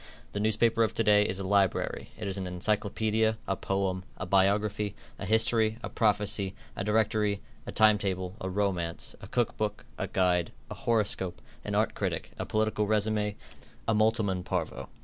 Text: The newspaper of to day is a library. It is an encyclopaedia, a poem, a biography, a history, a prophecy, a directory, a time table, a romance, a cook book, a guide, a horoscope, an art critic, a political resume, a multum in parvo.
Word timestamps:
The 0.31 0.39
newspaper 0.39 0.81
of 0.81 0.95
to 0.95 1.03
day 1.03 1.27
is 1.29 1.37
a 1.37 1.43
library. 1.43 2.09
It 2.17 2.27
is 2.27 2.35
an 2.39 2.47
encyclopaedia, 2.47 3.37
a 3.47 3.55
poem, 3.55 4.03
a 4.17 4.25
biography, 4.25 4.95
a 5.19 5.27
history, 5.27 5.77
a 5.83 5.89
prophecy, 5.89 6.55
a 6.75 6.83
directory, 6.83 7.39
a 7.67 7.71
time 7.71 7.99
table, 7.99 8.35
a 8.41 8.49
romance, 8.49 9.15
a 9.21 9.27
cook 9.27 9.55
book, 9.57 9.85
a 9.99 10.07
guide, 10.07 10.53
a 10.71 10.73
horoscope, 10.73 11.39
an 11.63 11.75
art 11.75 11.93
critic, 11.93 12.31
a 12.39 12.47
political 12.47 12.87
resume, 12.87 13.35
a 13.87 13.93
multum 13.93 14.27
in 14.31 14.41
parvo. 14.43 14.89